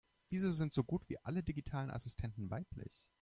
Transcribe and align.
Wieso 0.29 0.49
sind 0.49 0.73
so 0.73 0.83
gut 0.83 1.07
wie 1.09 1.19
alle 1.19 1.43
digitalen 1.43 1.91
Assistenten 1.91 2.49
weiblich? 2.49 3.07